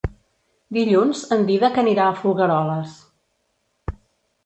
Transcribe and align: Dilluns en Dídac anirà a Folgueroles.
Dilluns 0.77 1.21
en 1.37 1.45
Dídac 1.51 1.79
anirà 1.83 2.09
a 2.09 2.17
Folgueroles. 2.25 2.99